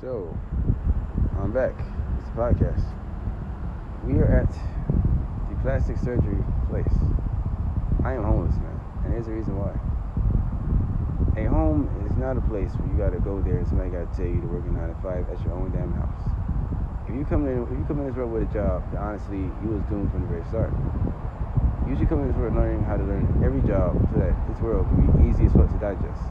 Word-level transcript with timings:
So, 0.00 0.30
I'm 1.42 1.50
back. 1.50 1.74
It's 2.22 2.30
a 2.30 2.38
podcast. 2.38 2.86
We 4.06 4.14
are 4.22 4.30
at 4.30 4.52
the 5.50 5.58
plastic 5.58 5.98
surgery 5.98 6.38
place. 6.70 6.86
I 8.06 8.14
am 8.14 8.22
homeless, 8.22 8.54
man, 8.62 8.78
and 9.02 9.10
there's 9.10 9.26
a 9.26 9.34
reason 9.34 9.58
why. 9.58 9.74
A 11.34 11.50
home 11.50 11.90
is 12.06 12.14
not 12.14 12.38
a 12.38 12.44
place 12.46 12.70
where 12.78 12.86
you 12.86 12.94
gotta 12.94 13.18
go 13.18 13.42
there 13.42 13.58
and 13.58 13.66
somebody 13.66 13.90
gotta 13.90 14.06
tell 14.14 14.30
you 14.30 14.38
to 14.38 14.46
work 14.46 14.62
a 14.62 14.70
nine 14.70 14.94
to 14.94 14.98
five 15.02 15.26
at 15.34 15.42
your 15.42 15.58
own 15.58 15.74
damn 15.74 15.90
house. 15.90 16.30
If 17.10 17.18
you 17.18 17.26
come 17.26 17.50
in, 17.50 17.66
if 17.66 17.74
you 17.74 17.82
come 17.90 17.98
in 17.98 18.06
this 18.06 18.14
world 18.14 18.30
with 18.30 18.46
a 18.46 18.52
job, 18.54 18.86
honestly, 18.94 19.50
you 19.50 19.66
was 19.66 19.82
doomed 19.90 20.14
from 20.14 20.22
the 20.22 20.30
very 20.30 20.46
start. 20.46 20.70
You 21.90 21.98
should 21.98 22.06
come 22.06 22.22
in 22.22 22.30
this 22.30 22.38
world 22.38 22.54
learning 22.54 22.86
how 22.86 23.02
to 23.02 23.02
learn 23.02 23.26
every 23.42 23.66
job 23.66 23.98
so 24.14 24.22
that 24.22 24.30
this 24.46 24.62
world 24.62 24.86
can 24.94 25.10
be 25.10 25.26
easy 25.26 25.50
as 25.50 25.52
fuck 25.58 25.66
to 25.66 25.78
digest. 25.82 26.22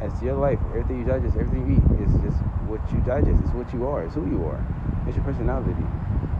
As 0.00 0.10
your 0.22 0.34
life, 0.34 0.58
everything 0.74 0.98
you 0.98 1.04
digest, 1.04 1.36
everything 1.36 1.64
you 1.70 1.78
eat 1.78 1.86
is 2.02 2.10
just 2.20 2.38
what 2.66 2.82
you 2.90 3.00
digest. 3.06 3.38
It's 3.44 3.54
what 3.54 3.72
you 3.72 3.86
are. 3.86 4.04
It's 4.04 4.14
who 4.14 4.26
you 4.26 4.44
are. 4.44 4.60
It's 5.06 5.16
your 5.16 5.24
personality. 5.24 5.86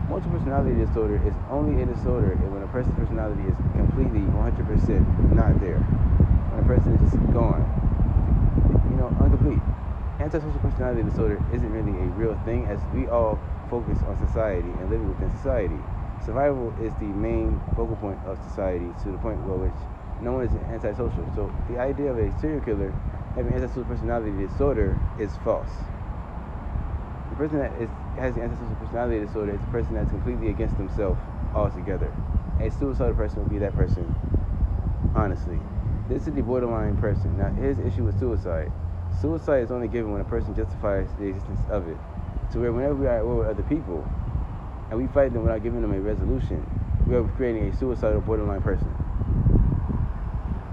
Multiple 0.09 0.37
personality 0.37 0.75
disorder 0.75 1.17
is 1.25 1.33
only 1.49 1.81
a 1.81 1.85
disorder 1.85 2.35
when 2.53 2.61
a 2.61 2.67
person's 2.67 2.93
personality 2.93 3.41
is 3.49 3.57
completely 3.73 4.21
100% 4.21 5.01
not 5.33 5.57
there. 5.59 5.79
When 6.51 6.61
a 6.61 6.67
person 6.67 6.93
is 6.93 7.09
just 7.09 7.17
gone, 7.33 7.63
you 8.91 8.97
know, 8.97 9.09
incomplete. 9.23 9.63
Antisocial 10.19 10.59
personality 10.59 11.03
disorder 11.03 11.41
isn't 11.51 11.71
really 11.71 11.95
a 12.05 12.07
real 12.15 12.37
thing 12.45 12.65
as 12.67 12.79
we 12.93 13.07
all 13.07 13.39
focus 13.69 13.97
on 14.05 14.15
society 14.27 14.69
and 14.79 14.89
living 14.89 15.09
within 15.09 15.31
society. 15.37 15.79
Survival 16.23 16.73
is 16.81 16.93
the 17.01 17.09
main 17.17 17.59
focal 17.75 17.95
point 17.97 18.19
of 18.25 18.37
society 18.49 18.93
to 19.03 19.11
the 19.11 19.17
point 19.17 19.41
where 19.45 19.57
which 19.57 19.79
no 20.21 20.33
one 20.33 20.45
is 20.45 20.53
antisocial. 20.69 21.25
So 21.35 21.51
the 21.69 21.77
idea 21.77 22.11
of 22.11 22.17
a 22.17 22.31
serial 22.39 22.61
killer 22.61 22.93
having 23.35 23.53
antisocial 23.53 23.83
personality 23.83 24.31
disorder 24.47 24.97
is 25.19 25.35
false. 25.43 25.71
The 27.29 27.35
person 27.35 27.59
that 27.59 27.73
is, 27.73 27.89
has 28.17 28.37
antisocial 28.37 28.75
personality 28.75 29.19
disorder 29.25 29.53
is 29.53 29.61
a 29.61 29.71
person 29.71 29.95
that's 29.95 30.09
completely 30.09 30.49
against 30.49 30.75
himself 30.77 31.17
altogether. 31.53 32.13
A 32.61 32.69
suicidal 32.69 33.13
person 33.13 33.39
would 33.39 33.49
be 33.49 33.57
that 33.57 33.75
person, 33.75 34.07
honestly. 35.13 35.59
This 36.07 36.27
is 36.27 36.33
the 36.33 36.41
borderline 36.41 36.95
person. 36.97 37.37
Now, 37.37 37.49
his 37.49 37.77
issue 37.79 38.05
with 38.05 38.17
suicide. 38.19 38.71
Suicide 39.19 39.63
is 39.63 39.71
only 39.71 39.87
given 39.87 40.11
when 40.11 40.21
a 40.21 40.25
person 40.25 40.55
justifies 40.55 41.09
the 41.19 41.25
existence 41.25 41.59
of 41.69 41.87
it. 41.89 41.97
So 42.53 42.59
where 42.61 42.71
whenever 42.71 42.95
we 42.95 43.07
are 43.07 43.17
at 43.17 43.25
war 43.25 43.37
with 43.37 43.47
other 43.47 43.63
people, 43.63 44.07
and 44.89 44.99
we 44.99 45.07
fight 45.07 45.33
them 45.33 45.43
without 45.43 45.63
giving 45.63 45.81
them 45.81 45.91
a 45.91 45.99
resolution, 45.99 46.63
we 47.07 47.15
are 47.15 47.23
creating 47.35 47.67
a 47.67 47.75
suicidal 47.75 48.21
borderline 48.21 48.61
person. 48.61 49.04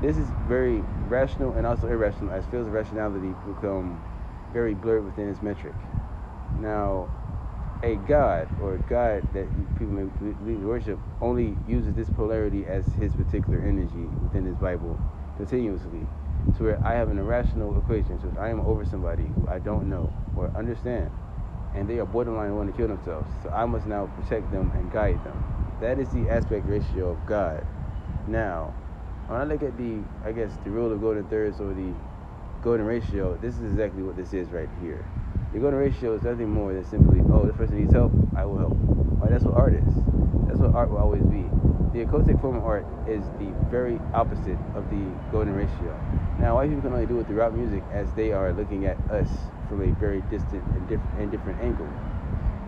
This 0.02 0.16
is 0.18 0.26
very 0.48 0.82
rational 1.06 1.52
and 1.52 1.64
also 1.64 1.86
irrational, 1.86 2.32
as 2.32 2.44
fields 2.46 2.66
of 2.66 2.74
rationality 2.74 3.36
become 3.46 4.02
very 4.52 4.74
blurred 4.74 5.04
within 5.04 5.28
its 5.28 5.40
metric. 5.40 5.74
Now, 6.58 7.08
a 7.84 7.94
god 7.94 8.48
or 8.60 8.74
a 8.74 8.78
god 8.78 9.22
that 9.32 9.46
people 9.78 9.94
may 9.94 10.02
believe 10.42 10.58
worship 10.58 10.98
only 11.20 11.56
uses 11.68 11.94
this 11.94 12.10
polarity 12.10 12.66
as 12.66 12.84
his 12.94 13.12
particular 13.12 13.60
energy 13.60 14.08
within 14.24 14.44
his 14.44 14.56
Bible 14.56 14.98
continuously. 15.36 16.04
To 16.58 16.64
where 16.64 16.84
I 16.84 16.94
have 16.94 17.08
an 17.08 17.18
irrational 17.20 17.78
equation, 17.78 18.18
so 18.20 18.40
I 18.40 18.48
am 18.48 18.58
over 18.62 18.84
somebody 18.84 19.22
who 19.22 19.46
I 19.48 19.60
don't 19.60 19.88
know 19.88 20.12
or 20.36 20.50
understand, 20.56 21.08
and 21.76 21.88
they 21.88 22.00
are 22.00 22.06
borderline 22.06 22.56
want 22.56 22.72
to 22.72 22.76
kill 22.76 22.88
themselves. 22.88 23.30
So 23.44 23.50
I 23.50 23.66
must 23.66 23.86
now 23.86 24.06
protect 24.06 24.50
them 24.50 24.72
and 24.74 24.90
guide 24.90 25.22
them. 25.22 25.38
That 25.80 26.00
is 26.00 26.08
the 26.08 26.28
aspect 26.28 26.66
ratio 26.66 27.10
of 27.10 27.24
God. 27.24 27.64
Now, 28.26 28.74
when 29.28 29.40
I 29.40 29.44
look 29.44 29.62
at 29.62 29.76
the, 29.76 30.00
I 30.24 30.32
guess, 30.32 30.50
the 30.64 30.70
rule 30.70 30.92
of 30.92 31.00
golden 31.00 31.24
thirds 31.28 31.60
or 31.60 31.72
the 31.74 31.92
golden 32.62 32.86
ratio, 32.86 33.36
this 33.36 33.54
is 33.56 33.62
exactly 33.62 34.02
what 34.02 34.16
this 34.16 34.32
is 34.32 34.48
right 34.50 34.68
here. 34.80 35.04
The 35.52 35.58
golden 35.60 35.78
ratio 35.78 36.14
is 36.14 36.22
nothing 36.24 36.48
more 36.48 36.72
than 36.72 36.84
simply, 36.84 37.20
oh, 37.32 37.46
this 37.46 37.56
person 37.56 37.78
needs 37.78 37.92
help, 37.92 38.12
I 38.36 38.44
will 38.44 38.58
help. 38.58 38.76
Right, 39.20 39.30
that's 39.30 39.44
what 39.44 39.54
art 39.54 39.74
is. 39.74 39.94
That's 40.48 40.58
what 40.58 40.74
art 40.74 40.90
will 40.90 40.98
always 40.98 41.22
be. 41.24 41.48
The 41.92 42.04
occultic 42.06 42.40
form 42.40 42.56
of 42.56 42.64
art 42.64 42.86
is 43.06 43.22
the 43.38 43.52
very 43.70 44.00
opposite 44.14 44.58
of 44.74 44.88
the 44.90 45.04
golden 45.30 45.54
ratio. 45.54 45.92
Now, 46.38 46.56
white 46.56 46.68
people 46.70 46.82
can 46.82 46.92
only 46.92 47.06
do 47.06 47.20
it 47.20 47.26
throughout 47.26 47.54
music 47.54 47.84
as 47.92 48.10
they 48.14 48.32
are 48.32 48.52
looking 48.52 48.86
at 48.86 48.96
us 49.10 49.28
from 49.68 49.82
a 49.82 49.92
very 50.00 50.22
distant 50.22 50.64
and, 50.74 50.88
diff- 50.88 51.00
and 51.18 51.30
different 51.30 51.60
angle. 51.60 51.86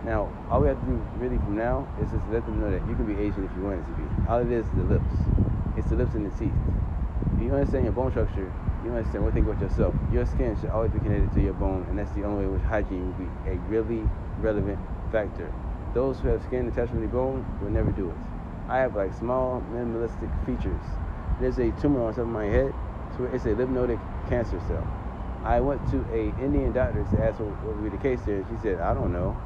Now, 0.05 0.29
all 0.51 0.61
we 0.61 0.67
have 0.67 0.79
to 0.79 0.85
do 0.85 1.03
really 1.17 1.37
from 1.37 1.57
now 1.57 1.87
is 1.99 2.11
just 2.11 2.23
let 2.29 2.45
them 2.45 2.61
know 2.61 2.69
that 2.69 2.87
you 2.87 2.95
can 2.95 3.05
be 3.05 3.19
Asian 3.19 3.43
if 3.43 3.51
you 3.57 3.63
want 3.63 3.81
to 3.81 3.93
be. 3.97 4.29
All 4.29 4.39
it 4.39 4.51
is 4.51 4.65
is 4.67 4.71
the 4.77 4.83
lips. 4.83 5.54
It's 5.77 5.89
the 5.89 5.95
lips 5.95 6.15
and 6.15 6.25
the 6.25 6.37
teeth. 6.37 6.53
If 7.35 7.41
you 7.41 7.53
understand 7.53 7.83
your 7.83 7.93
bone 7.93 8.11
structure, 8.11 8.51
you 8.83 8.91
understand 8.91 9.23
one 9.23 9.33
thing 9.33 9.43
about 9.43 9.59
yourself. 9.61 9.95
Your 10.11 10.25
skin 10.25 10.55
should 10.59 10.69
always 10.69 10.91
be 10.91 10.99
connected 10.99 11.33
to 11.33 11.41
your 11.41 11.53
bone, 11.53 11.85
and 11.89 11.99
that's 11.99 12.11
the 12.11 12.23
only 12.23 12.45
way 12.45 12.53
which 12.53 12.63
hygiene 12.63 13.05
will 13.07 13.25
be 13.25 13.49
a 13.49 13.55
really 13.67 14.07
relevant 14.39 14.79
factor. 15.11 15.51
Those 15.93 16.19
who 16.19 16.29
have 16.29 16.43
skin 16.43 16.67
attached 16.67 16.93
to 16.93 16.99
the 16.99 17.07
bone 17.07 17.45
will 17.61 17.71
never 17.71 17.91
do 17.91 18.09
it. 18.09 18.17
I 18.69 18.79
have 18.79 18.95
like 18.95 19.13
small 19.13 19.61
minimalistic 19.71 20.31
features. 20.45 20.81
There's 21.39 21.59
a 21.59 21.71
tumor 21.81 22.03
on 22.03 22.13
top 22.13 22.23
of 22.23 22.27
my 22.27 22.45
head, 22.45 22.73
so 23.17 23.25
it's 23.25 23.45
a 23.45 23.53
lymphatic 23.53 23.99
cancer 24.29 24.59
cell. 24.67 24.85
I 25.43 25.59
went 25.59 25.79
to 25.91 25.97
a 26.11 26.33
Indian 26.43 26.73
doctor 26.73 27.03
to 27.03 27.23
ask 27.23 27.39
what 27.39 27.61
would 27.63 27.83
be 27.83 27.95
the 27.95 28.01
case 28.01 28.19
there. 28.25 28.37
And 28.37 28.45
she 28.49 28.61
said, 28.63 28.79
I 28.79 28.93
don't 28.95 29.13
know. 29.13 29.37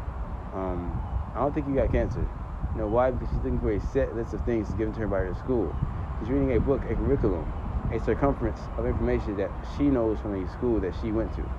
Um, 0.53 0.95
I 1.35 1.39
don't 1.39 1.53
think 1.53 1.68
you 1.68 1.75
got 1.75 1.91
cancer. 1.91 2.25
You 2.73 2.81
know 2.81 2.88
why? 2.88 3.12
Because 3.12 3.28
she's 3.29 3.44
looking 3.44 3.59
for 3.59 3.72
a 3.72 3.81
set 3.91 4.16
list 4.16 4.34
of 4.34 4.41
things 4.45 4.69
given 4.73 4.94
to 4.94 5.01
her 5.01 5.07
by 5.07 5.18
her 5.28 5.35
school. 5.44 5.75
She's 6.19 6.30
reading 6.30 6.56
a 6.56 6.59
book, 6.59 6.81
a 6.90 6.96
curriculum, 6.96 7.47
a 7.94 8.00
circumference 8.00 8.59
of 8.78 8.85
information 8.85 9.38
that 9.38 9.52
she 9.78 9.84
knows 9.84 10.19
from 10.19 10.35
a 10.35 10.52
school 10.52 10.80
that 10.81 10.94
she 11.02 11.12
went 11.12 11.34
to. 11.35 11.50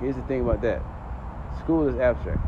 Here's 0.00 0.16
the 0.16 0.22
thing 0.22 0.40
about 0.40 0.62
that. 0.62 0.82
School 1.60 1.86
is 1.88 1.98
abstract. 1.98 2.40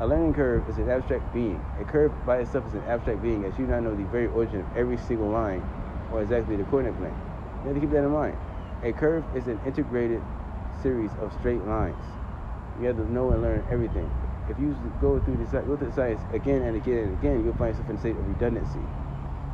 A 0.00 0.06
learning 0.06 0.32
curve 0.32 0.68
is 0.68 0.78
an 0.78 0.88
abstract 0.88 1.34
being. 1.34 1.60
A 1.80 1.84
curve 1.84 2.12
by 2.24 2.38
itself 2.38 2.66
is 2.68 2.74
an 2.74 2.84
abstract 2.88 3.20
being 3.20 3.44
as 3.44 3.58
you 3.58 3.66
do 3.66 3.72
not 3.72 3.82
know 3.82 3.94
the 3.94 4.04
very 4.04 4.28
origin 4.28 4.60
of 4.60 4.76
every 4.76 4.96
single 4.96 5.28
line 5.28 5.62
or 6.12 6.22
exactly 6.22 6.56
the 6.56 6.64
coordinate 6.64 6.96
plane. 6.98 7.14
You 7.62 7.68
have 7.68 7.74
to 7.74 7.80
keep 7.80 7.90
that 7.90 8.04
in 8.04 8.10
mind. 8.10 8.36
A 8.82 8.92
curve 8.92 9.24
is 9.36 9.46
an 9.46 9.60
integrated 9.66 10.22
series 10.82 11.10
of 11.20 11.32
straight 11.40 11.64
lines. 11.66 12.00
You 12.80 12.86
have 12.86 12.96
to 12.96 13.12
know 13.12 13.30
and 13.32 13.42
learn 13.42 13.64
everything. 13.70 14.08
If 14.48 14.58
you 14.58 14.74
go 15.02 15.20
through 15.20 15.36
the 15.36 15.44
go 15.44 15.76
through 15.76 15.88
the 15.88 15.92
science 15.92 16.22
again 16.32 16.62
and 16.62 16.76
again 16.76 16.98
and 16.98 17.18
again, 17.18 17.44
you'll 17.44 17.54
find 17.54 17.76
yourself 17.76 17.90
in 17.90 17.96
a 17.96 17.98
state 17.98 18.16
of 18.16 18.26
redundancy. 18.26 18.80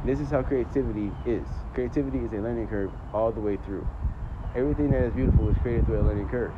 This 0.04 0.20
is 0.20 0.31
how 0.31 0.42
creativity 0.42 1.10
is. 1.25 1.48
Creativity 1.72 2.19
is 2.19 2.32
a 2.34 2.37
learning 2.37 2.69
curve 2.69 2.91
all 3.15 3.32
the 3.32 3.41
way 3.41 3.56
through. 3.56 3.87
Everything 4.54 4.91
that 4.91 5.00
is 5.00 5.15
beautiful 5.15 5.48
is 5.48 5.56
created 5.62 5.87
through 5.87 6.03
a 6.03 6.04
learning 6.04 6.28
curve. 6.28 6.53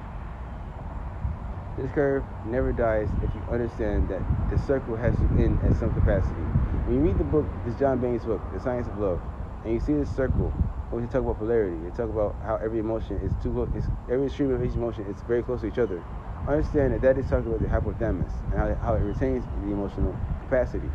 This 1.78 1.88
curve 1.92 2.24
never 2.44 2.72
dies 2.72 3.08
if 3.22 3.30
you 3.36 3.42
understand 3.48 4.08
that 4.08 4.24
the 4.50 4.58
circle 4.58 4.96
has 4.96 5.14
to 5.18 5.30
end 5.38 5.62
at 5.62 5.76
some 5.76 5.92
capacity. 5.92 6.42
When 6.86 6.96
you 6.96 7.02
read 7.02 7.18
the 7.18 7.24
book, 7.24 7.46
this 7.64 7.78
John 7.78 8.00
Baines 8.00 8.24
book, 8.24 8.40
The 8.52 8.58
Science 8.58 8.88
of 8.88 8.98
Love, 8.98 9.20
and 9.62 9.72
you 9.72 9.78
see 9.78 9.92
this 9.92 10.10
circle, 10.10 10.50
when 10.90 11.04
you 11.04 11.08
talk 11.08 11.22
about 11.22 11.38
polarity, 11.38 11.76
you 11.84 11.90
talk 11.90 12.10
about 12.10 12.34
how 12.42 12.56
every 12.56 12.80
emotion 12.80 13.16
is 13.22 13.32
too 13.40 13.52
close, 13.52 13.68
every 14.10 14.28
stream 14.28 14.50
of 14.50 14.64
each 14.64 14.74
emotion 14.74 15.04
is 15.06 15.22
very 15.22 15.44
close 15.44 15.60
to 15.60 15.68
each 15.68 15.78
other. 15.78 16.02
Understand 16.48 16.94
that 16.94 17.02
that 17.02 17.16
is 17.16 17.30
talking 17.30 17.46
about 17.46 17.60
the 17.60 17.68
hypothalamus 17.68 18.32
and 18.50 18.58
how, 18.58 18.76
how 18.82 18.94
it 18.94 19.02
retains 19.06 19.44
the 19.62 19.70
emotional 19.70 20.16
capacity. 20.40 20.90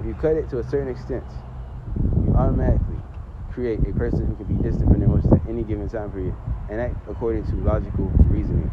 If 0.00 0.06
you 0.06 0.14
cut 0.14 0.34
it 0.34 0.50
to 0.50 0.58
a 0.58 0.64
certain 0.64 0.88
extent, 0.88 1.22
automatically 2.36 3.00
create 3.52 3.80
a 3.80 3.92
person 3.92 4.26
who 4.26 4.34
can 4.36 4.46
be 4.46 4.62
distant 4.62 4.90
from 4.90 5.00
their 5.00 5.08
emotions 5.08 5.32
at 5.32 5.48
any 5.48 5.62
given 5.62 5.88
time 5.88 6.10
period 6.10 6.34
and 6.68 6.80
act 6.80 6.96
according 7.08 7.44
to 7.44 7.56
logical 7.56 8.06
reasoning. 8.32 8.70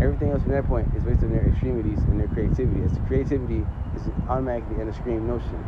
Everything 0.00 0.30
else 0.30 0.42
from 0.42 0.52
that 0.52 0.66
point 0.66 0.86
is 0.94 1.02
based 1.02 1.22
on 1.22 1.32
their 1.32 1.46
extremities 1.46 1.98
and 2.10 2.20
their 2.20 2.28
creativity. 2.28 2.82
As 2.82 2.96
creativity 3.06 3.66
is 3.94 4.08
automatically 4.28 4.80
an 4.80 4.88
extreme 4.88 5.26
notion. 5.26 5.58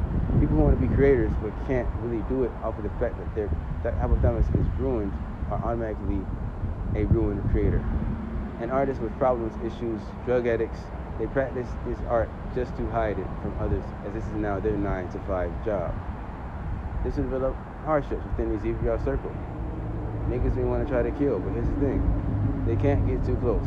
People 0.41 0.57
who 0.57 0.63
want 0.63 0.81
to 0.81 0.87
be 0.87 0.93
creators 0.95 1.33
but 1.43 1.53
can't 1.67 1.89
really 1.99 2.23
do 2.29 2.45
it 2.45 2.53
off 2.63 2.79
of 2.79 2.85
the 2.85 2.95
fact 3.03 3.19
that 3.19 3.35
their 3.35 3.49
that 3.83 3.99
hypothalamus 3.99 4.47
is 4.55 4.67
ruined 4.79 5.13
are 5.51 5.59
automatically 5.59 6.23
a 6.95 7.05
ruined 7.07 7.43
creator. 7.51 7.83
And 8.61 8.71
artists 8.71 9.03
with 9.03 9.17
problems, 9.19 9.55
issues, 9.65 10.01
drug 10.25 10.47
addicts, 10.47 10.81
they 11.19 11.27
practice 11.27 11.69
this 11.87 11.99
art 12.09 12.31
just 12.55 12.77
to 12.77 12.89
hide 12.91 13.19
it 13.19 13.27
from 13.43 13.57
others, 13.61 13.85
as 14.07 14.13
this 14.15 14.25
is 14.25 14.35
now 14.35 14.61
their 14.61 14.77
nine 14.77 15.09
to 15.11 15.19
five 15.21 15.53
job. 15.65 16.10
This 17.05 17.17
will 17.17 17.25
develop 17.25 17.57
hardships 17.85 18.23
within 18.25 18.53
the 18.53 18.59
ZVR 18.59 19.03
circle. 19.05 19.33
Niggas 20.29 20.55
may 20.55 20.65
want 20.65 20.87
to 20.87 20.93
try 20.93 21.03
to 21.03 21.11
kill, 21.13 21.39
but 21.39 21.53
here's 21.55 21.67
the 21.67 21.81
thing 21.81 22.01
they 22.67 22.77
can't 22.77 23.07
get 23.09 23.25
too 23.25 23.37
close. 23.37 23.67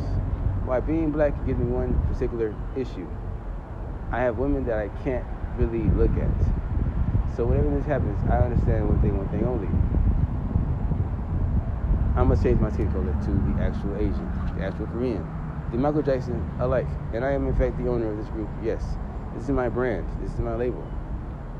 Why 0.65 0.79
being 0.79 1.11
black 1.11 1.33
gives 1.45 1.59
me 1.59 1.65
one 1.65 1.97
particular 2.13 2.55
issue. 2.77 3.07
I 4.11 4.19
have 4.19 4.37
women 4.37 4.65
that 4.65 4.77
I 4.77 4.89
can't 5.03 5.25
really 5.57 5.89
look 5.97 6.11
at. 6.11 6.29
So 7.35 7.45
whenever 7.45 7.73
this 7.75 7.85
happens, 7.85 8.21
I 8.29 8.37
understand 8.37 8.87
one 8.87 9.01
thing, 9.01 9.17
one 9.17 9.27
thing 9.29 9.43
only. 9.43 9.67
I 12.15 12.23
must 12.23 12.43
change 12.43 12.61
my 12.61 12.71
skin 12.71 12.91
color 12.93 13.11
to 13.11 13.31
the 13.33 13.53
actual 13.57 13.97
Asian, 13.97 14.29
the 14.55 14.63
actual 14.63 14.85
Korean, 14.85 15.25
the 15.71 15.77
Michael 15.77 16.03
Jackson 16.03 16.37
alike. 16.59 16.87
And 17.11 17.25
I 17.25 17.31
am 17.31 17.47
in 17.47 17.55
fact 17.55 17.75
the 17.81 17.89
owner 17.89 18.11
of 18.11 18.17
this 18.17 18.27
group. 18.27 18.49
Yes, 18.61 18.85
this 19.33 19.43
is 19.45 19.49
my 19.49 19.67
brand. 19.67 20.05
This 20.21 20.31
is 20.31 20.39
my 20.39 20.53
label. 20.53 20.85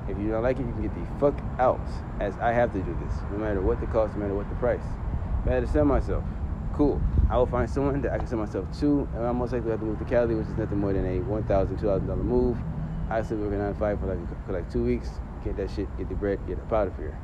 If 0.07 0.17
you 0.17 0.29
don't 0.29 0.43
like 0.43 0.59
it, 0.59 0.65
you 0.65 0.73
can 0.73 0.81
get 0.81 0.93
the 0.93 1.05
fuck 1.19 1.39
out, 1.59 1.79
as 2.19 2.37
I 2.39 2.51
have 2.51 2.73
to 2.73 2.79
do 2.79 2.97
this, 3.05 3.15
no 3.31 3.37
matter 3.37 3.61
what 3.61 3.79
the 3.79 3.87
cost, 3.87 4.15
no 4.15 4.21
matter 4.21 4.35
what 4.35 4.49
the 4.49 4.55
price. 4.55 4.83
But 5.43 5.51
I 5.51 5.55
had 5.55 5.65
to 5.65 5.71
sell 5.71 5.85
myself. 5.85 6.23
Cool. 6.73 7.01
I 7.29 7.37
will 7.37 7.45
find 7.45 7.69
someone 7.69 8.01
that 8.01 8.11
I 8.11 8.17
can 8.17 8.27
sell 8.27 8.39
myself 8.39 8.65
to, 8.79 9.07
and 9.15 9.25
I'm 9.25 9.37
most 9.37 9.53
likely 9.53 9.71
have 9.71 9.79
to 9.79 9.85
move 9.85 9.99
to 9.99 10.05
Cali, 10.05 10.35
which 10.35 10.47
is 10.47 10.57
nothing 10.57 10.79
more 10.79 10.91
than 10.91 11.05
a 11.05 11.21
$1,000, 11.21 11.47
$2,000 11.47 12.17
move. 12.23 12.57
I 13.09 13.21
still 13.21 13.37
be 13.37 13.43
working 13.43 13.59
9 13.59 13.73
to 13.73 13.79
5 13.79 13.99
for 13.99 14.05
like, 14.07 14.45
for 14.45 14.53
like 14.53 14.71
two 14.71 14.83
weeks, 14.83 15.09
get 15.43 15.55
that 15.57 15.69
shit, 15.71 15.87
get 15.97 16.09
the 16.09 16.15
bread, 16.15 16.39
get 16.47 16.57
up 16.59 16.73
out 16.73 16.87
of 16.87 16.97
here. 16.97 17.17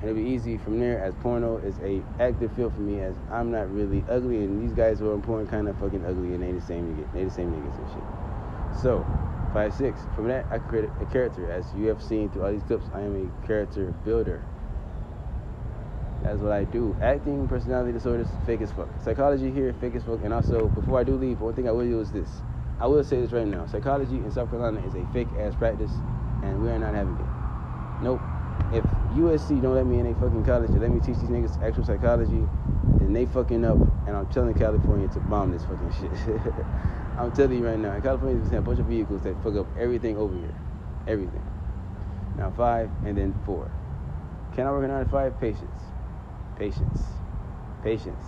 And 0.00 0.10
it'll 0.10 0.22
be 0.22 0.28
easy 0.28 0.58
from 0.58 0.80
there 0.80 1.00
as 1.00 1.14
porno 1.22 1.58
is 1.58 1.78
a 1.78 2.02
active 2.20 2.52
field 2.52 2.74
for 2.74 2.80
me 2.80 3.00
as 3.00 3.14
I'm 3.30 3.50
not 3.50 3.72
really 3.72 4.04
ugly 4.10 4.38
and 4.38 4.62
these 4.62 4.76
guys 4.76 4.98
who 4.98 5.10
are 5.10 5.18
porn 5.18 5.46
kind 5.46 5.68
of 5.68 5.78
fucking 5.78 6.04
ugly 6.04 6.34
and 6.34 6.42
they 6.42 6.52
the 6.52 6.60
same 6.60 6.94
niggas, 6.94 7.12
they 7.14 7.24
the 7.24 7.30
same 7.30 7.52
niggas 7.52 7.78
and 7.78 7.88
shit. 7.88 8.82
So, 8.82 9.06
five 9.54 9.72
six. 9.72 10.00
From 10.14 10.28
that 10.28 10.44
I 10.50 10.58
create 10.58 10.90
a 11.00 11.06
character. 11.06 11.50
As 11.50 11.64
you 11.76 11.86
have 11.86 12.02
seen 12.02 12.28
through 12.28 12.44
all 12.44 12.52
these 12.52 12.64
clips, 12.64 12.84
I 12.92 13.00
am 13.00 13.14
a 13.16 13.46
character 13.46 13.94
builder. 14.04 14.44
That's 16.22 16.40
what 16.40 16.52
I 16.52 16.64
do. 16.64 16.96
Acting, 17.00 17.46
personality 17.48 17.92
disorders, 17.92 18.28
fake 18.46 18.62
as 18.62 18.72
fuck. 18.72 18.88
Psychology 19.02 19.50
here, 19.50 19.74
fake 19.80 19.94
as 19.94 20.02
fuck. 20.02 20.20
And 20.24 20.32
also, 20.32 20.68
before 20.68 20.98
I 20.98 21.04
do 21.04 21.14
leave, 21.16 21.40
one 21.40 21.54
thing 21.54 21.68
I 21.68 21.70
will 21.70 21.84
do 21.84 22.00
is 22.00 22.10
this. 22.10 22.28
I 22.80 22.86
will 22.86 23.04
say 23.04 23.20
this 23.20 23.30
right 23.30 23.46
now. 23.46 23.66
Psychology 23.66 24.16
in 24.16 24.30
South 24.32 24.50
Carolina 24.50 24.84
is 24.86 24.94
a 24.94 25.06
fake 25.12 25.28
ass 25.38 25.54
practice, 25.54 25.92
and 26.42 26.62
we 26.62 26.70
are 26.70 26.78
not 26.78 26.94
having 26.94 27.14
it. 27.14 28.02
Nope. 28.02 28.20
If 28.72 28.84
USC 29.14 29.62
don't 29.62 29.74
let 29.74 29.86
me 29.86 29.98
in 30.00 30.06
a 30.06 30.14
fucking 30.14 30.44
college 30.44 30.70
and 30.70 30.80
let 30.80 30.90
me 30.90 30.98
teach 30.98 31.18
these 31.18 31.28
niggas 31.28 31.62
actual 31.62 31.84
psychology, 31.84 32.42
then 32.98 33.12
they 33.12 33.26
fucking 33.26 33.64
up. 33.64 33.76
And 34.06 34.16
I'm 34.16 34.26
telling 34.28 34.54
California 34.54 35.06
to 35.08 35.20
bomb 35.20 35.52
this 35.52 35.62
fucking 35.64 35.92
shit. 35.92 36.40
I'm 37.16 37.30
telling 37.30 37.58
you 37.58 37.66
right 37.66 37.78
now, 37.78 37.94
in 37.94 38.02
California 38.02 38.42
have 38.50 38.52
a 38.54 38.62
bunch 38.62 38.80
of 38.80 38.86
vehicles 38.86 39.22
that 39.22 39.40
fuck 39.42 39.54
up 39.54 39.68
everything 39.78 40.16
over 40.16 40.34
here. 40.34 40.54
Everything. 41.06 41.42
Now 42.36 42.50
five 42.56 42.90
and 43.04 43.16
then 43.16 43.34
four. 43.46 43.70
Can 44.56 44.66
I 44.66 44.72
work 44.72 44.84
a 44.84 44.88
nine 44.88 45.04
to 45.04 45.10
five? 45.10 45.38
Patience. 45.40 45.80
Patience. 46.58 47.02
Patience. 47.84 48.24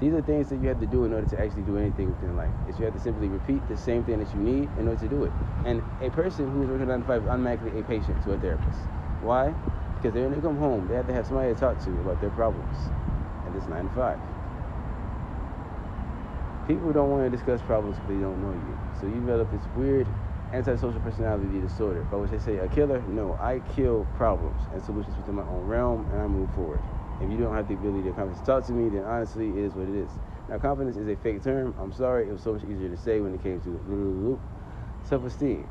These 0.00 0.12
are 0.12 0.20
things 0.20 0.50
that 0.50 0.60
you 0.60 0.68
have 0.68 0.80
to 0.80 0.86
do 0.86 1.04
in 1.04 1.14
order 1.14 1.26
to 1.28 1.40
actually 1.40 1.62
do 1.62 1.78
anything 1.78 2.08
within 2.12 2.36
life. 2.36 2.52
Is 2.68 2.78
you 2.78 2.84
have 2.84 2.94
to 2.94 3.00
simply 3.00 3.28
repeat 3.28 3.66
the 3.68 3.76
same 3.76 4.04
thing 4.04 4.18
that 4.18 4.34
you 4.34 4.40
need 4.40 4.68
in 4.78 4.86
order 4.86 5.00
to 5.00 5.08
do 5.08 5.24
it. 5.24 5.32
And 5.64 5.82
a 6.02 6.10
person 6.10 6.50
who 6.50 6.62
is 6.62 6.68
working 6.68 6.88
nine 6.88 7.00
to 7.00 7.06
five 7.06 7.22
is 7.22 7.28
automatically 7.28 7.80
a 7.80 7.84
patient 7.84 8.22
to 8.24 8.32
a 8.32 8.38
therapist. 8.38 8.80
Why? 9.22 9.54
Because 9.96 10.12
when 10.12 10.32
they 10.32 10.40
come 10.42 10.58
home, 10.58 10.88
they 10.88 10.94
have 10.94 11.06
to 11.06 11.14
have 11.14 11.26
somebody 11.26 11.54
to 11.54 11.58
talk 11.58 11.82
to 11.84 11.90
about 12.00 12.20
their 12.20 12.30
problems. 12.30 12.76
And 13.46 13.56
it's 13.56 13.66
nine 13.66 13.88
to 13.88 13.94
five. 13.94 14.18
People 16.66 16.92
don't 16.92 17.10
want 17.10 17.24
to 17.24 17.30
discuss 17.30 17.62
problems 17.62 17.96
if 17.98 18.08
they 18.08 18.18
don't 18.18 18.42
know 18.42 18.50
you. 18.50 18.74
So 19.00 19.06
you 19.06 19.20
develop 19.20 19.52
this 19.52 19.62
weird 19.76 20.06
antisocial 20.52 21.00
personality 21.00 21.60
disorder. 21.60 22.04
But 22.10 22.18
when 22.18 22.30
they 22.30 22.38
say 22.38 22.56
a 22.58 22.68
killer, 22.68 23.00
no, 23.08 23.38
I 23.40 23.60
kill 23.74 24.04
problems 24.16 24.60
and 24.72 24.82
solutions 24.82 25.16
within 25.16 25.36
my 25.36 25.42
own 25.42 25.64
realm 25.66 26.06
and 26.10 26.20
I 26.20 26.26
move 26.26 26.50
forward. 26.54 26.80
If 27.22 27.30
you 27.30 27.38
don't 27.38 27.54
have 27.54 27.68
the 27.68 27.74
ability 27.74 28.02
to 28.02 28.12
confidence 28.12 28.40
to 28.40 28.46
talk 28.46 28.66
to 28.66 28.72
me, 28.72 28.88
then 28.90 29.04
honestly, 29.04 29.48
it 29.48 29.56
is 29.56 29.74
what 29.74 29.88
it 29.88 29.94
is. 29.94 30.10
Now, 30.48 30.58
confidence 30.58 30.96
is 30.96 31.08
a 31.08 31.16
fake 31.16 31.42
term. 31.42 31.74
I'm 31.78 31.92
sorry, 31.92 32.28
it 32.28 32.32
was 32.32 32.42
so 32.42 32.54
much 32.54 32.64
easier 32.64 32.88
to 32.88 32.96
say 32.96 33.20
when 33.20 33.34
it 33.34 33.42
came 33.42 33.60
to 33.60 34.40
self-esteem. 35.04 35.68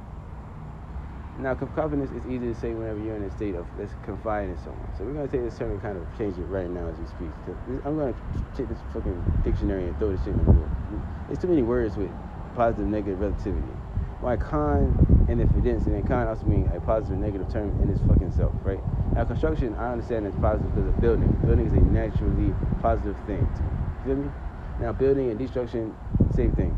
Now, 1.37 1.53
confidence 1.55 2.11
is 2.11 2.25
easy 2.25 2.47
to 2.47 2.55
say 2.55 2.73
whenever 2.73 2.99
you're 2.99 3.17
in 3.17 3.23
a 3.23 3.31
state 3.31 3.55
of 3.55 3.67
let's 3.77 3.93
confide 4.03 4.49
in 4.49 4.57
someone. 4.57 4.87
So 4.97 5.03
we're 5.03 5.13
gonna 5.13 5.27
take 5.27 5.43
this 5.43 5.57
term 5.57 5.71
and 5.71 5.81
kind 5.81 5.97
of 5.97 6.07
change 6.17 6.39
it 6.39 6.45
right 6.45 6.69
now 6.69 6.87
as 6.87 6.97
we 6.97 7.05
speak. 7.05 7.31
I'm 7.83 7.97
gonna 7.97 8.15
take 8.55 8.69
this 8.69 8.79
fucking 8.93 9.21
dictionary 9.43 9.87
and 9.87 9.99
throw 9.99 10.11
this 10.11 10.23
shit 10.23 10.29
in 10.33 10.37
the 10.37 10.43
wheel. 10.43 10.71
There's 11.27 11.39
too 11.39 11.47
many 11.47 11.63
words 11.63 11.97
with 11.97 12.11
positive, 12.55 12.87
negative 12.87 13.19
relativity. 13.19 13.73
Why 14.21 14.37
con 14.37 15.25
and 15.27 15.41
if 15.41 15.49
it 15.51 15.63
didn't, 15.63 15.85
then 15.85 16.05
con 16.07 16.27
also 16.27 16.45
mean 16.45 16.69
a 16.73 16.79
positive, 16.79 17.17
negative 17.17 17.51
term 17.51 17.69
in 17.81 17.89
its 17.89 18.01
fucking 18.01 18.31
self, 18.31 18.53
right? 18.63 18.79
Now, 19.13 19.25
construction, 19.25 19.75
I 19.75 19.91
understand 19.91 20.25
it's 20.25 20.35
positive 20.37 20.73
because 20.75 20.89
of 20.89 21.01
building. 21.01 21.31
Building 21.45 21.65
is 21.65 21.73
a 21.73 21.81
naturally 21.81 22.53
positive 22.81 23.17
thing. 23.25 23.41
You 23.41 24.03
feel 24.05 24.15
me? 24.15 24.31
Now, 24.79 24.91
building 24.91 25.29
and 25.29 25.39
destruction, 25.39 25.95
same 26.35 26.51
thing. 26.53 26.75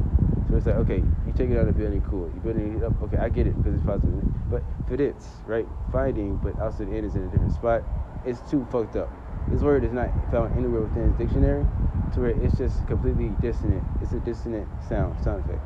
So 0.49 0.55
it's 0.55 0.65
like, 0.65 0.75
okay, 0.77 1.03
you 1.25 1.33
take 1.35 1.49
it 1.49 1.57
out 1.57 1.67
of 1.67 1.77
building, 1.77 2.01
cool. 2.09 2.31
You 2.33 2.39
building 2.39 2.77
it 2.77 2.83
up, 2.83 2.93
okay, 3.03 3.17
I 3.17 3.27
get 3.27 3.47
it 3.47 3.57
because 3.57 3.75
it's 3.75 3.85
positive. 3.85 4.23
But 4.49 4.63
if 4.85 4.93
it 4.93 5.01
is, 5.01 5.27
right, 5.45 5.67
finding, 5.91 6.37
but 6.37 6.57
also 6.61 6.85
the 6.85 6.95
end 6.95 7.05
is 7.05 7.15
in 7.15 7.23
a 7.23 7.27
different 7.27 7.53
spot, 7.53 7.83
it's 8.23 8.39
too 8.49 8.65
fucked 8.71 8.95
up. 8.95 9.11
This 9.49 9.61
word 9.61 9.83
is 9.83 9.93
not 9.93 10.09
found 10.29 10.55
anywhere 10.57 10.81
within 10.81 11.11
the 11.11 11.17
dictionary 11.23 11.65
to 12.13 12.19
where 12.19 12.31
it's 12.31 12.57
just 12.57 12.85
completely 12.87 13.31
dissonant. 13.41 13.83
It's 14.01 14.11
a 14.11 14.19
dissonant 14.19 14.67
sound, 14.87 15.15
sound 15.23 15.45
effect. 15.45 15.63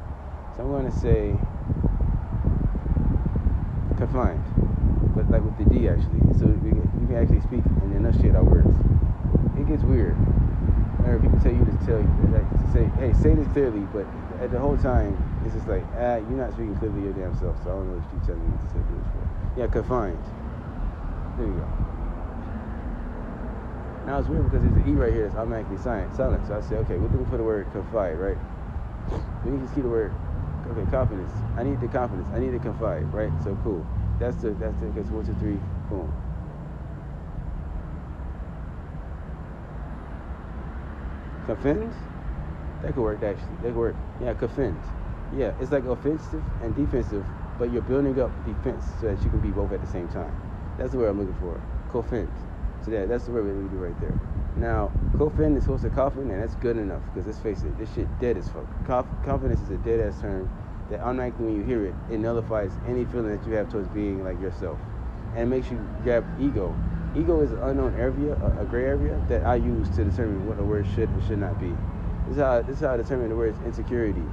So 0.55 0.63
I'm 0.63 0.69
going 0.69 0.85
to 0.85 0.97
say 0.97 1.33
confined, 3.97 4.41
but 5.15 5.29
like 5.29 5.41
with 5.41 5.57
the 5.57 5.65
D 5.65 5.89
actually. 5.89 6.21
So 6.37 6.45
we 6.61 6.69
can, 6.69 6.85
we 7.01 7.07
can 7.09 7.17
actually 7.17 7.41
speak 7.41 7.65
and 7.81 7.95
enunciate 7.95 8.35
our 8.35 8.43
words. 8.43 8.73
It 9.57 9.67
gets 9.67 9.83
weird. 9.83 10.15
Whenever 11.01 11.19
people 11.21 11.39
tell 11.41 11.53
you 11.53 11.65
to 11.65 11.77
tell 11.85 11.97
you, 11.97 12.09
like, 12.29 12.45
to 12.45 12.65
say, 12.73 12.85
hey, 13.01 13.13
say 13.17 13.33
this 13.33 13.47
clearly, 13.53 13.81
but 13.93 14.05
at 14.41 14.51
the 14.51 14.59
whole 14.59 14.77
time, 14.77 15.17
it's 15.45 15.53
just 15.53 15.67
like, 15.67 15.85
ah, 15.97 16.21
you're 16.21 16.37
not 16.37 16.53
speaking 16.53 16.77
clearly 16.77 17.01
your 17.01 17.13
damn 17.13 17.33
self, 17.37 17.57
so 17.65 17.69
I 17.69 17.73
don't 17.77 17.89
know 17.89 17.97
what 17.97 18.05
you're 18.13 18.25
telling 18.29 18.45
me 18.45 18.53
to 18.57 18.67
say 18.69 18.81
this 18.93 19.05
for. 19.09 19.25
Yeah, 19.59 19.67
confined. 19.67 20.21
There 21.37 21.47
you 21.47 21.57
go. 21.57 21.90
Now 24.05 24.19
it's 24.19 24.27
weird 24.27 24.43
because 24.43 24.63
there's 24.63 24.75
an 24.75 24.91
E 24.91 24.95
right 24.95 25.13
here 25.13 25.23
that's 25.23 25.35
automatically 25.35 25.77
silent. 25.77 26.15
silent. 26.15 26.47
So 26.47 26.57
I 26.57 26.61
say, 26.61 26.75
okay, 26.77 26.97
we're 26.97 27.07
looking 27.07 27.25
for 27.27 27.37
the 27.37 27.43
word 27.43 27.71
confide, 27.71 28.17
right? 28.17 28.37
We 29.45 29.51
need 29.51 29.67
to 29.67 29.73
see 29.73 29.81
the 29.81 29.89
word, 29.89 30.13
okay, 30.67 30.89
confidence. 30.91 31.31
I 31.57 31.63
need 31.63 31.79
the 31.79 31.87
confidence. 31.87 32.29
I 32.33 32.39
need 32.39 32.51
to 32.51 32.59
confide, 32.59 33.11
right? 33.13 33.31
So 33.43 33.55
cool. 33.63 33.85
That's 34.19 34.37
the, 34.37 34.51
that's 34.51 34.79
the, 34.79 34.87
because 34.87 35.09
one, 35.11 35.25
two, 35.25 35.35
three, 35.35 35.59
boom. 35.89 36.11
Confend? 41.45 41.93
That 42.81 42.93
could 42.93 43.03
work 43.03 43.23
actually. 43.23 43.55
That 43.61 43.69
could 43.69 43.75
work. 43.75 43.95
Yeah, 44.21 44.33
confend. 44.33 44.79
Yeah, 45.35 45.51
it's 45.59 45.71
like 45.71 45.85
offensive 45.85 46.43
and 46.61 46.75
defensive, 46.75 47.25
but 47.57 47.71
you're 47.71 47.81
building 47.81 48.19
up 48.19 48.31
defense 48.45 48.85
so 48.99 49.07
that 49.07 49.23
you 49.23 49.29
can 49.29 49.39
be 49.39 49.49
both 49.51 49.71
at 49.71 49.81
the 49.81 49.87
same 49.87 50.07
time. 50.09 50.35
That's 50.77 50.91
the 50.91 50.97
word 50.97 51.09
I'm 51.09 51.19
looking 51.19 51.35
for. 51.35 51.61
Confend. 51.91 52.50
So 52.83 52.91
that, 52.91 53.09
that's 53.09 53.25
the 53.25 53.31
word 53.31 53.45
we 53.45 53.69
do 53.69 53.77
right 53.77 53.99
there. 54.01 54.17
Now, 54.57 54.91
confident 55.17 55.57
is 55.57 55.63
supposed 55.63 55.83
to 55.83 55.89
coffin, 55.89 56.29
and 56.31 56.41
that's 56.41 56.55
good 56.55 56.77
enough 56.77 57.01
because 57.13 57.25
let's 57.25 57.39
face 57.39 57.63
it, 57.63 57.77
this 57.77 57.93
shit 57.93 58.07
dead 58.19 58.37
as 58.37 58.49
fuck. 58.49 58.65
Conf- 58.85 59.23
confidence 59.23 59.61
is 59.61 59.69
a 59.69 59.77
dead 59.77 59.99
ass 59.99 60.19
term 60.19 60.49
that 60.89 60.99
unlikely 61.07 61.45
when 61.45 61.55
you 61.55 61.63
hear 61.63 61.85
it, 61.85 61.95
it 62.09 62.19
nullifies 62.19 62.71
any 62.87 63.05
feeling 63.05 63.37
that 63.37 63.47
you 63.47 63.53
have 63.53 63.71
towards 63.71 63.87
being 63.89 64.23
like 64.23 64.39
yourself, 64.41 64.77
and 65.35 65.49
makes 65.49 65.69
you 65.71 65.77
grab 66.03 66.25
ego. 66.39 66.75
Ego 67.15 67.41
is 67.41 67.51
an 67.51 67.59
unknown 67.63 67.95
area, 67.95 68.33
a, 68.33 68.61
a 68.61 68.65
gray 68.65 68.85
area 68.85 69.21
that 69.29 69.45
I 69.45 69.55
use 69.55 69.87
to 69.95 70.03
determine 70.03 70.47
what 70.47 70.59
a 70.59 70.63
word 70.63 70.85
should 70.95 71.09
and 71.09 71.23
should 71.27 71.39
not 71.39 71.59
be. 71.59 71.69
This 72.27 72.35
is 72.35 72.41
how 72.41 72.61
this 72.61 72.75
is 72.77 72.81
how 72.81 72.93
I 72.93 72.97
determine 72.97 73.29
the 73.29 73.35
words 73.35 73.57
insecurity 73.65 74.25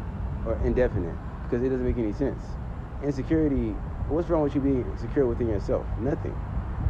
or 0.46 0.58
indefinite 0.64 1.14
because 1.44 1.62
it 1.62 1.68
doesn't 1.70 1.84
make 1.84 1.98
any 1.98 2.12
sense. 2.12 2.42
Insecurity. 3.02 3.74
What's 4.08 4.28
wrong 4.30 4.42
with 4.42 4.54
you 4.54 4.60
being 4.60 4.96
secure 4.96 5.26
within 5.26 5.48
yourself? 5.48 5.86
Nothing. 6.00 6.34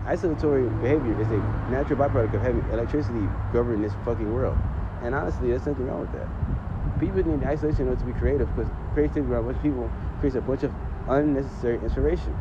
Isolatory 0.06 0.68
behavior 0.80 1.20
is 1.20 1.28
a 1.28 1.38
natural 1.70 1.98
byproduct 1.98 2.34
of 2.34 2.42
having 2.42 2.64
electricity 2.70 3.28
govern 3.52 3.82
this 3.82 3.92
fucking 4.04 4.32
world. 4.32 4.56
And 5.02 5.14
honestly, 5.14 5.50
there's 5.50 5.66
nothing 5.66 5.86
wrong 5.86 6.00
with 6.00 6.12
that. 6.12 6.28
People 6.98 7.22
need 7.22 7.44
isolation 7.44 7.82
in 7.82 7.88
order 7.88 8.00
to 8.00 8.06
be 8.06 8.18
creative 8.18 8.48
because 8.56 8.70
creativity 8.94 9.32
around 9.32 9.44
a 9.44 9.52
bunch 9.52 9.56
of 9.58 9.62
people 9.62 9.90
creates 10.20 10.36
a 10.36 10.40
bunch 10.40 10.62
of 10.62 10.72
unnecessary 11.08 11.78
inspiration. 11.82 12.36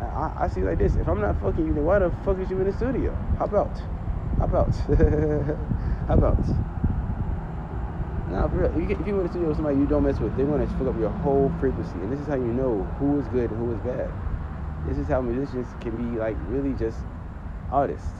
I, 0.00 0.32
I 0.36 0.48
see 0.48 0.60
like 0.62 0.78
this. 0.78 0.96
If 0.96 1.08
I'm 1.08 1.20
not 1.20 1.40
fucking 1.40 1.66
you, 1.66 1.74
then 1.74 1.84
why 1.84 1.98
the 1.98 2.10
fuck 2.24 2.38
is 2.38 2.50
you 2.50 2.58
in 2.60 2.66
the 2.66 2.72
studio? 2.72 3.16
How 3.38 3.46
about? 3.46 3.76
How 4.38 4.44
about? 4.44 4.74
How 6.08 6.14
about? 6.14 6.38
Nah, 8.30 8.48
for 8.48 8.56
real. 8.56 8.70
If 8.70 8.90
you, 8.90 8.96
if 8.96 9.06
you 9.06 9.16
in 9.18 9.22
the 9.24 9.28
studio 9.28 9.48
with 9.48 9.56
somebody 9.56 9.78
you 9.78 9.86
don't 9.86 10.04
mess 10.04 10.18
with, 10.18 10.36
they're 10.36 10.46
gonna 10.46 10.66
fuck 10.78 10.88
up 10.88 10.98
your 10.98 11.10
whole 11.10 11.52
frequency. 11.60 11.94
And 11.98 12.12
this 12.12 12.20
is 12.20 12.26
how 12.26 12.36
you 12.36 12.52
know 12.52 12.82
who 12.98 13.20
is 13.20 13.26
good 13.28 13.50
and 13.50 13.58
who 13.58 13.72
is 13.74 13.80
bad. 13.80 14.10
This 14.86 14.98
is 14.98 15.08
how 15.08 15.22
musicians 15.22 15.66
can 15.80 15.96
be 15.96 16.18
like 16.18 16.36
really 16.48 16.74
just 16.74 16.98
artists, 17.70 18.10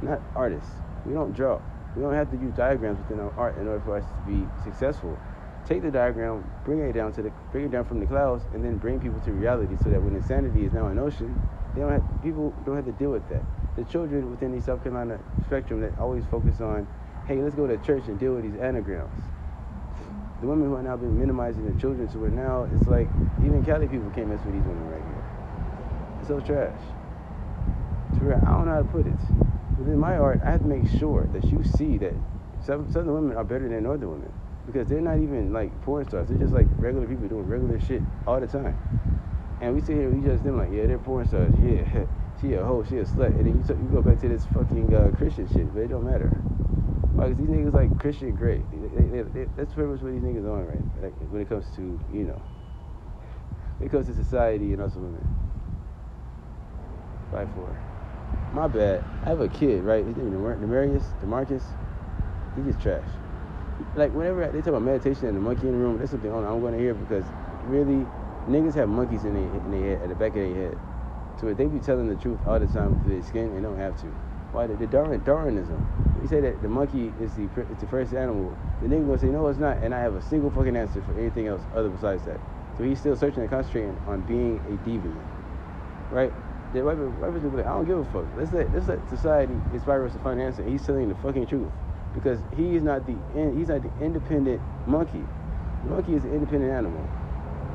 not 0.00 0.22
artists. 0.34 0.70
We 1.04 1.12
don't 1.12 1.36
draw. 1.36 1.60
We 1.94 2.02
don't 2.02 2.14
have 2.14 2.30
to 2.30 2.36
use 2.38 2.54
diagrams 2.54 2.98
within 2.98 3.20
our 3.20 3.32
art 3.36 3.58
in 3.58 3.68
order 3.68 3.80
for 3.84 3.98
us 3.98 4.04
to 4.04 4.30
be 4.30 4.48
successful. 4.64 5.18
Take 5.66 5.82
the 5.82 5.90
diagram, 5.90 6.50
bring 6.64 6.80
it 6.80 6.92
down 6.92 7.12
to 7.14 7.22
the, 7.22 7.32
bring 7.52 7.66
it 7.66 7.70
down 7.70 7.84
from 7.84 8.00
the 8.00 8.06
clouds, 8.06 8.44
and 8.54 8.64
then 8.64 8.78
bring 8.78 9.00
people 9.00 9.20
to 9.20 9.32
reality, 9.32 9.76
so 9.82 9.90
that 9.90 10.02
when 10.02 10.14
insanity 10.14 10.64
is 10.64 10.72
now 10.72 10.88
an 10.88 10.98
ocean, 10.98 11.38
they 11.74 11.82
don't 11.82 11.92
have 11.92 12.22
people 12.22 12.54
don't 12.64 12.76
have 12.76 12.86
to 12.86 12.92
deal 12.92 13.10
with 13.10 13.28
that. 13.28 13.42
The 13.76 13.84
children 13.84 14.30
within 14.30 14.52
the 14.52 14.62
South 14.62 14.82
Carolina 14.82 15.18
spectrum 15.46 15.80
that 15.82 15.98
always 15.98 16.24
focus 16.30 16.60
on, 16.60 16.86
hey, 17.26 17.36
let's 17.36 17.54
go 17.54 17.66
to 17.66 17.76
church 17.78 18.04
and 18.08 18.18
deal 18.18 18.34
with 18.34 18.44
these 18.44 18.60
anagrams. 18.60 19.12
The 20.40 20.46
women 20.46 20.68
who 20.68 20.74
are 20.76 20.82
now 20.82 20.96
been 20.96 21.18
minimizing 21.18 21.66
the 21.66 21.78
children 21.80 22.08
to 22.08 22.18
where 22.18 22.30
now 22.30 22.66
it's 22.74 22.86
like 22.86 23.08
even 23.44 23.62
Cali 23.62 23.88
people 23.88 24.10
can't 24.10 24.28
mess 24.28 24.40
with 24.44 24.54
these 24.54 24.64
women 24.64 24.90
right 24.90 25.02
here 25.02 25.23
so 26.26 26.40
trash. 26.40 26.80
I 28.24 28.56
don't 28.56 28.64
know 28.64 28.72
how 28.72 28.78
to 28.78 28.88
put 28.88 29.06
it. 29.06 29.12
Within 29.78 29.98
my 29.98 30.16
art, 30.16 30.40
I 30.44 30.52
have 30.52 30.60
to 30.60 30.66
make 30.66 30.88
sure 30.98 31.28
that 31.32 31.44
you 31.44 31.62
see 31.76 31.98
that 31.98 32.14
southern 32.64 33.12
women 33.12 33.36
are 33.36 33.44
better 33.44 33.68
than 33.68 33.82
northern 33.82 34.10
women 34.10 34.32
because 34.66 34.88
they're 34.88 35.00
not 35.00 35.18
even 35.18 35.52
like 35.52 35.68
porn 35.82 36.08
stars. 36.08 36.28
They're 36.28 36.38
just 36.38 36.54
like 36.54 36.66
regular 36.76 37.06
people 37.06 37.28
doing 37.28 37.46
regular 37.46 37.78
shit 37.80 38.00
all 38.26 38.40
the 38.40 38.46
time. 38.46 38.78
And 39.60 39.74
we 39.74 39.80
sit 39.80 39.96
here, 39.96 40.08
and 40.08 40.22
we 40.22 40.26
judge 40.26 40.42
them 40.42 40.56
like, 40.56 40.70
yeah, 40.72 40.86
they're 40.86 40.98
porn 40.98 41.28
stars. 41.28 41.52
Yeah, 41.62 42.06
she 42.40 42.54
a 42.54 42.64
hoe, 42.64 42.84
she 42.84 42.98
a 42.98 43.04
slut. 43.04 43.36
And 43.38 43.46
then 43.46 43.64
you, 43.68 43.82
you 43.82 43.88
go 43.90 44.02
back 44.02 44.20
to 44.20 44.28
this 44.28 44.44
fucking 44.46 44.94
uh, 44.94 45.10
Christian 45.16 45.46
shit, 45.48 45.72
but 45.72 45.80
it 45.80 45.88
don't 45.88 46.04
matter. 46.04 46.28
Because 47.12 47.36
these 47.36 47.48
niggas 47.48 47.72
like 47.72 47.98
Christian 48.00 48.34
Grey. 48.34 48.62
They, 48.72 49.04
they, 49.04 49.22
they, 49.22 49.46
that's 49.56 49.72
pretty 49.72 49.90
much 49.90 50.00
what 50.00 50.12
these 50.12 50.22
niggas 50.22 50.44
on 50.44 50.66
right. 50.66 51.02
Like 51.02 51.14
when 51.30 51.42
it 51.42 51.48
comes 51.48 51.66
to 51.76 51.82
you 52.12 52.24
know, 52.24 52.42
when 53.78 53.88
it 53.88 53.92
comes 53.92 54.06
to 54.08 54.14
society 54.14 54.72
and 54.72 54.82
us 54.82 54.94
women. 54.94 55.43
Five 57.34 57.50
four. 57.56 57.76
My 58.52 58.68
bad. 58.68 59.02
I 59.24 59.30
have 59.30 59.40
a 59.40 59.48
kid, 59.48 59.82
right? 59.82 60.06
His 60.06 60.16
name 60.16 60.28
is 60.28 60.34
Demarius, 60.34 61.02
Demarcus. 61.20 61.64
He 62.54 62.62
gets 62.62 62.80
trash. 62.80 63.02
Like 63.96 64.12
whenever 64.14 64.46
they 64.46 64.58
talk 64.58 64.68
about 64.68 64.82
meditation 64.82 65.26
and 65.26 65.36
the 65.36 65.40
monkey 65.40 65.66
in 65.66 65.72
the 65.72 65.78
room, 65.78 65.98
that's 65.98 66.12
something 66.12 66.30
I'm 66.32 66.60
going 66.60 66.74
to 66.74 66.78
hear 66.78 66.94
because 66.94 67.24
really, 67.66 68.06
niggas 68.46 68.74
have 68.74 68.88
monkeys 68.88 69.24
in 69.24 69.34
their 69.34 69.42
in 69.42 69.70
their 69.72 69.98
head, 69.98 70.02
at 70.02 70.08
the 70.10 70.14
back 70.14 70.28
of 70.28 70.46
their 70.46 70.54
head. 70.54 70.78
So 71.40 71.48
if 71.48 71.56
they 71.56 71.66
be 71.66 71.80
telling 71.80 72.06
the 72.06 72.14
truth 72.14 72.38
all 72.46 72.60
the 72.60 72.68
time 72.68 73.02
through 73.02 73.18
their 73.18 73.28
skin, 73.28 73.52
they 73.52 73.60
don't 73.60 73.78
have 73.78 74.00
to. 74.02 74.06
Why 74.54 74.68
the, 74.68 74.76
the 74.76 74.86
Darwin, 74.86 75.24
Darwinism? 75.24 75.82
We 76.22 76.28
say 76.28 76.40
that 76.40 76.62
the 76.62 76.68
monkey 76.68 77.12
is 77.20 77.34
the 77.34 77.48
it's 77.72 77.80
the 77.80 77.88
first 77.88 78.14
animal. 78.14 78.56
The 78.80 78.86
nigga 78.86 79.06
gonna 79.08 79.18
say 79.18 79.26
no, 79.26 79.48
it's 79.48 79.58
not, 79.58 79.78
and 79.78 79.92
I 79.92 79.98
have 79.98 80.14
a 80.14 80.22
single 80.22 80.50
fucking 80.50 80.76
answer 80.76 81.02
for 81.02 81.18
anything 81.18 81.48
else 81.48 81.62
other 81.74 81.88
besides 81.88 82.22
that. 82.26 82.38
So 82.78 82.84
he's 82.84 83.00
still 83.00 83.16
searching 83.16 83.40
and 83.40 83.50
concentrating 83.50 83.98
on 84.06 84.20
being 84.22 84.58
a 84.70 84.88
deviant, 84.88 85.18
right? 86.12 86.32
The 86.74 86.82
white 86.82 86.96
people 86.96 87.10
white 87.22 87.32
people, 87.32 87.50
like, 87.50 87.66
I 87.66 87.70
don't 87.70 87.84
give 87.86 87.98
a 88.00 88.04
fuck. 88.04 88.26
Let's 88.36 88.52
let 88.52 88.74
let's 88.74 88.88
let 88.88 89.08
society 89.08 89.54
inspire 89.72 90.04
us 90.04 90.12
to 90.14 90.18
find 90.18 90.40
an 90.40 90.46
answer. 90.48 90.64
He's 90.64 90.84
telling 90.84 91.08
the 91.08 91.14
fucking 91.14 91.46
truth 91.46 91.70
because 92.12 92.40
he 92.56 92.74
is 92.74 92.82
not 92.82 93.06
the 93.06 93.14
he's 93.54 93.68
not 93.68 93.82
the 93.82 93.92
independent 94.04 94.60
monkey. 94.84 95.22
The 95.84 95.90
monkey 95.90 96.14
is 96.14 96.24
an 96.24 96.34
independent 96.34 96.72
animal. 96.72 97.06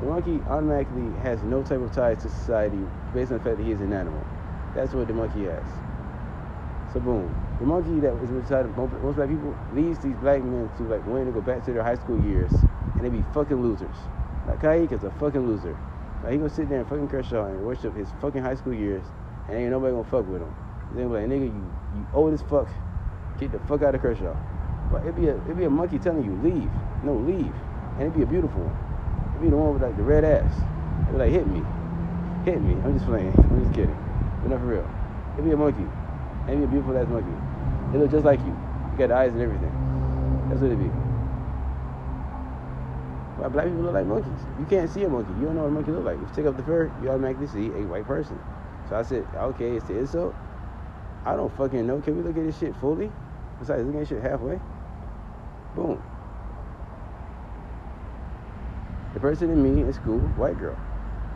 The 0.00 0.06
monkey 0.06 0.42
automatically 0.46 1.18
has 1.22 1.42
no 1.42 1.62
type 1.62 1.80
of 1.80 1.92
ties 1.94 2.20
to 2.24 2.28
society 2.28 2.84
based 3.14 3.32
on 3.32 3.38
the 3.38 3.44
fact 3.44 3.56
that 3.56 3.64
he 3.64 3.72
is 3.72 3.80
an 3.80 3.94
animal. 3.94 4.20
That's 4.74 4.92
what 4.92 5.08
the 5.08 5.14
monkey 5.14 5.44
has. 5.44 5.64
So 6.92 7.00
boom, 7.00 7.32
the 7.58 7.64
monkey 7.64 8.00
that 8.00 8.12
was 8.12 8.28
inside 8.28 8.66
of 8.66 8.76
most, 8.76 9.16
black 9.16 9.30
people 9.30 9.56
leads 9.72 9.98
these 10.00 10.16
black 10.16 10.42
men 10.44 10.68
to 10.76 10.82
like 10.82 11.06
wanting 11.06 11.26
to 11.26 11.32
go 11.32 11.40
back 11.40 11.64
to 11.64 11.72
their 11.72 11.82
high 11.82 11.96
school 11.96 12.18
years 12.20 12.52
and 12.96 13.06
they 13.06 13.08
be 13.08 13.24
fucking 13.32 13.62
losers. 13.62 13.96
Like 14.46 14.60
Kaik 14.60 14.92
is 14.92 15.04
a 15.04 15.10
fucking 15.12 15.46
loser. 15.46 15.78
Like 16.22 16.32
he 16.32 16.38
gonna 16.38 16.50
sit 16.50 16.68
there 16.68 16.80
and 16.80 16.88
fucking 16.88 17.08
Kershaw 17.08 17.46
and 17.46 17.64
worship 17.64 17.96
his 17.96 18.08
fucking 18.20 18.42
high 18.42 18.54
school 18.54 18.74
years 18.74 19.04
and 19.48 19.56
ain't 19.56 19.70
nobody 19.70 19.92
gonna 19.92 20.04
fuck 20.04 20.28
with 20.28 20.42
him. 20.42 20.54
They 20.94 21.02
be 21.02 21.08
like, 21.08 21.26
nigga, 21.26 21.46
you 21.46 21.72
you 21.96 22.06
old 22.12 22.34
as 22.34 22.42
fuck. 22.42 22.68
Get 23.38 23.52
the 23.52 23.58
fuck 23.60 23.82
out 23.82 23.94
of 23.94 24.02
Kershaw. 24.02 24.36
But 24.92 25.02
it'd 25.02 25.16
be 25.16 25.28
a 25.28 25.36
it'd 25.44 25.56
be 25.56 25.64
a 25.64 25.70
monkey 25.70 25.98
telling 25.98 26.24
you 26.24 26.34
leave. 26.42 26.70
No, 27.04 27.14
leave. 27.14 27.54
And 27.98 28.02
it'd 28.02 28.16
be 28.16 28.22
a 28.22 28.26
beautiful 28.26 28.60
one. 28.60 28.76
It'd 29.30 29.42
be 29.42 29.50
the 29.50 29.56
one 29.56 29.72
with 29.72 29.82
like 29.82 29.96
the 29.96 30.02
red 30.02 30.24
ass. 30.24 30.52
It'd 31.08 31.12
be 31.12 31.18
like 31.18 31.32
hit 31.32 31.46
me. 31.46 31.62
Hit 32.44 32.60
me. 32.60 32.74
I'm 32.84 32.94
just 32.94 33.06
playing. 33.06 33.32
I'm 33.38 33.62
just 33.64 33.74
kidding. 33.74 33.96
But 34.42 34.50
not 34.50 34.60
for 34.60 34.66
real. 34.66 34.88
It'd 35.34 35.44
be 35.44 35.52
a 35.52 35.56
monkey. 35.56 35.86
And 36.48 36.58
be 36.58 36.64
a 36.64 36.68
beautiful 36.68 36.96
ass 36.96 37.08
monkey. 37.08 37.32
It 37.94 38.00
look 38.00 38.10
just 38.10 38.24
like 38.24 38.40
you. 38.40 38.52
You 38.52 38.98
got 38.98 39.10
eyes 39.10 39.32
and 39.32 39.40
everything. 39.40 39.72
That's 40.48 40.60
what 40.60 40.70
it'd 40.70 40.78
be. 40.78 41.09
Why 43.40 43.48
black 43.48 43.64
people 43.64 43.80
look 43.80 43.94
like 43.94 44.04
monkeys? 44.04 44.44
You 44.58 44.66
can't 44.66 44.90
see 44.90 45.02
a 45.04 45.08
monkey. 45.08 45.32
You 45.40 45.46
don't 45.46 45.54
know 45.56 45.62
what 45.62 45.68
a 45.68 45.70
monkey 45.70 45.92
look 45.92 46.04
like. 46.04 46.16
If 46.16 46.28
you 46.28 46.34
take 46.36 46.46
off 46.46 46.58
the 46.58 46.62
fur, 46.62 46.92
you 47.02 47.08
automatically 47.08 47.46
see 47.46 47.68
a 47.68 47.86
white 47.88 48.06
person. 48.06 48.38
So 48.90 48.96
I 48.96 49.02
said, 49.02 49.26
okay, 49.34 49.76
it's 49.76 49.86
the 49.86 49.96
insult. 49.96 50.34
I 51.24 51.36
don't 51.36 51.50
fucking 51.56 51.86
know. 51.86 52.02
Can 52.02 52.18
we 52.18 52.22
look 52.22 52.36
at 52.36 52.44
this 52.44 52.58
shit 52.58 52.76
fully? 52.76 53.10
Besides 53.58 53.86
looking 53.86 54.02
at 54.02 54.08
shit 54.08 54.20
halfway. 54.20 54.60
Boom. 55.74 56.02
The 59.14 59.20
person 59.20 59.50
in 59.50 59.62
me 59.62 59.80
in 59.80 59.92
school, 59.94 60.20
white 60.36 60.58
girl, 60.58 60.78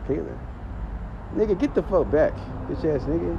Kayla. 0.07 0.37
Nigga, 1.33 1.57
get 1.57 1.73
the 1.73 1.81
fuck 1.81 2.11
back. 2.11 2.33
Bitch 2.69 2.85
ass 2.85 3.01
nigga. 3.09 3.33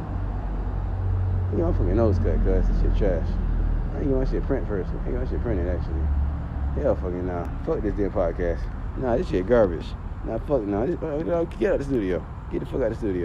You 1.52 1.58
know, 1.58 1.66
I'm 1.66 1.74
fucking 1.74 1.94
nose 1.94 2.18
cut, 2.18 2.34
cuz 2.42 2.66
this 2.66 2.82
shit 2.82 2.96
trash. 2.96 3.28
I 3.94 4.00
ain't 4.00 4.10
want 4.10 4.28
shit 4.28 4.42
print 4.42 4.66
first. 4.66 4.90
I 4.90 5.06
ain't 5.06 5.16
want 5.16 5.30
shit 5.30 5.40
printed 5.40 5.68
actually. 5.68 6.25
Hell 6.76 6.94
fucking 6.94 7.26
nah. 7.26 7.48
Fuck 7.64 7.80
this 7.80 7.94
damn 7.94 8.10
podcast. 8.10 8.60
Nah, 8.98 9.16
this 9.16 9.28
shit 9.28 9.46
garbage. 9.46 9.86
Nah, 10.26 10.38
fuck 10.40 10.60
nah. 10.62 10.84
This, 10.84 11.02
uh, 11.02 11.44
get 11.58 11.72
out 11.72 11.74
of 11.74 11.78
the 11.78 11.84
studio. 11.84 12.24
Get 12.52 12.60
the 12.60 12.66
fuck 12.66 12.82
out 12.82 12.82
of 12.82 12.90
the 12.90 12.96
studio. 12.96 13.24